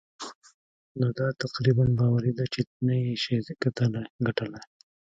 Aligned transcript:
نو 0.99 1.07
دا 1.19 1.27
تقريباً 1.43 1.85
باوري 1.99 2.31
ده 2.37 2.45
چې 2.53 2.61
نه 2.85 2.93
يې 3.03 3.11
شې 3.23 3.35
ګټلای. 4.25 4.65